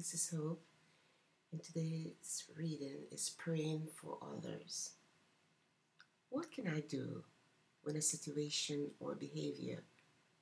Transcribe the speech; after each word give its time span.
This 0.00 0.14
is 0.14 0.30
Hope, 0.34 0.62
and 1.52 1.62
today's 1.62 2.44
reading 2.56 3.00
is 3.12 3.34
Praying 3.36 3.88
for 3.94 4.16
Others. 4.34 4.92
What 6.30 6.50
can 6.50 6.66
I 6.68 6.80
do 6.80 7.22
when 7.82 7.96
a 7.96 8.00
situation 8.00 8.92
or 8.98 9.14
behavior 9.14 9.82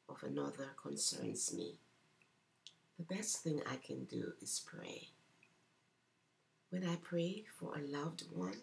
of 0.08 0.22
another 0.22 0.68
concerns 0.80 1.52
me? 1.52 1.80
The 2.98 3.12
best 3.12 3.42
thing 3.42 3.60
I 3.68 3.78
can 3.84 4.04
do 4.04 4.34
is 4.40 4.64
pray. 4.64 5.08
When 6.70 6.86
I 6.86 6.94
pray 7.02 7.42
for 7.58 7.74
a 7.74 7.82
loved 7.84 8.26
one, 8.32 8.60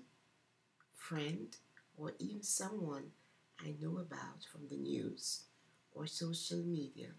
friend, 0.96 1.58
or 1.98 2.14
even 2.20 2.42
someone 2.42 3.12
I 3.60 3.76
know 3.82 3.98
about 3.98 4.46
from 4.50 4.70
the 4.70 4.78
news 4.78 5.42
or 5.94 6.08
social 6.08 6.60
media, 6.60 7.10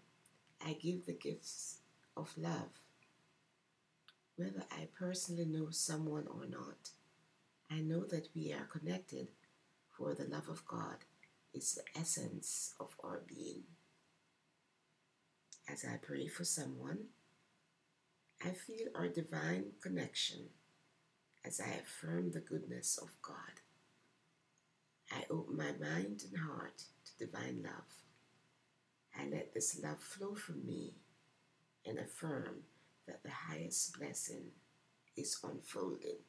I 0.65 0.73
give 0.73 1.05
the 1.05 1.13
gifts 1.13 1.77
of 2.15 2.35
love. 2.35 2.71
Whether 4.37 4.65
I 4.71 4.87
personally 4.97 5.45
know 5.45 5.71
someone 5.71 6.27
or 6.27 6.45
not, 6.45 6.91
I 7.71 7.79
know 7.79 8.05
that 8.05 8.29
we 8.35 8.53
are 8.53 8.69
connected, 8.71 9.29
for 9.89 10.13
the 10.13 10.25
love 10.25 10.47
of 10.47 10.63
God 10.67 10.97
is 11.55 11.73
the 11.73 11.99
essence 11.99 12.75
of 12.79 12.95
our 13.03 13.23
being. 13.27 13.63
As 15.67 15.83
I 15.83 15.97
pray 15.97 16.27
for 16.27 16.43
someone, 16.43 17.05
I 18.45 18.49
feel 18.49 18.89
our 18.93 19.07
divine 19.07 19.71
connection 19.81 20.49
as 21.43 21.59
I 21.59 21.79
affirm 21.81 22.29
the 22.29 22.39
goodness 22.39 22.99
of 23.01 23.09
God. 23.23 23.61
I 25.11 25.23
open 25.31 25.57
my 25.57 25.71
mind 25.71 26.25
and 26.29 26.37
heart 26.37 26.83
to 27.05 27.25
divine 27.25 27.63
love. 27.63 28.03
I 29.19 29.27
let 29.27 29.55
this 29.55 29.79
love 29.81 29.99
flow 29.99 30.35
from 30.35 30.63
me 30.63 30.93
and 31.87 31.97
affirm 31.97 32.65
that 33.07 33.23
the 33.23 33.31
highest 33.31 33.97
blessing 33.97 34.43
is 35.15 35.39
unfolding. 35.43 36.19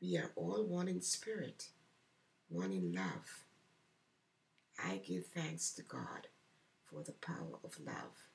We 0.00 0.16
are 0.16 0.32
all 0.36 0.64
one 0.64 0.88
in 0.88 1.02
spirit, 1.02 1.68
one 2.48 2.72
in 2.72 2.92
love. 2.92 3.44
I 4.78 4.98
give 4.98 5.26
thanks 5.26 5.72
to 5.72 5.82
God 5.82 6.28
for 6.84 7.02
the 7.02 7.12
power 7.12 7.58
of 7.64 7.78
love 7.84 8.28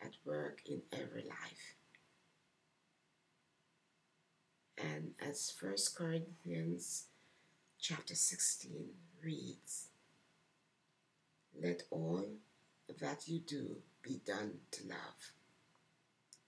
at 0.00 0.12
work 0.24 0.62
in 0.66 0.82
every 0.92 1.22
life. 1.22 1.74
And 4.78 5.12
as 5.20 5.52
1 5.60 5.74
Corinthians 5.94 7.06
chapter 7.78 8.14
16 8.14 8.88
reads, 9.22 9.88
Let 11.60 11.82
all 11.90 12.24
that 13.00 13.28
you 13.28 13.40
do 13.40 13.76
be 14.02 14.20
done 14.24 14.52
to 14.70 14.86
love. 14.86 15.32